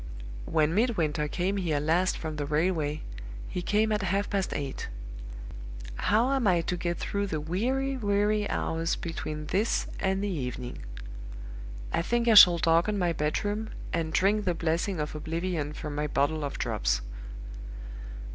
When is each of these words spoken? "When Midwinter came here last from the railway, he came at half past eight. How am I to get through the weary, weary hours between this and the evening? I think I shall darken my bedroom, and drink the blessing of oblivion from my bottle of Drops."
"When 0.45 0.73
Midwinter 0.73 1.27
came 1.27 1.57
here 1.57 1.79
last 1.79 2.17
from 2.17 2.37
the 2.37 2.47
railway, 2.47 3.03
he 3.47 3.61
came 3.61 3.91
at 3.91 4.01
half 4.01 4.31
past 4.31 4.51
eight. 4.51 4.87
How 6.09 6.31
am 6.31 6.47
I 6.47 6.61
to 6.61 6.75
get 6.75 6.97
through 6.97 7.27
the 7.27 7.39
weary, 7.39 7.97
weary 7.97 8.49
hours 8.49 8.95
between 8.95 9.45
this 9.45 9.85
and 9.99 10.23
the 10.23 10.27
evening? 10.27 10.79
I 11.93 12.01
think 12.01 12.27
I 12.27 12.33
shall 12.33 12.57
darken 12.57 12.97
my 12.97 13.13
bedroom, 13.13 13.69
and 13.93 14.11
drink 14.11 14.45
the 14.45 14.55
blessing 14.55 14.99
of 14.99 15.13
oblivion 15.13 15.71
from 15.71 15.93
my 15.93 16.07
bottle 16.07 16.43
of 16.43 16.57
Drops." 16.57 17.01